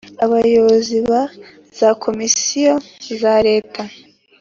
Abayobozi 0.25 0.95
ba 1.09 1.21
za 1.77 1.89
Komisiyo 2.03 2.73
za 3.19 3.33
leta 3.47 3.83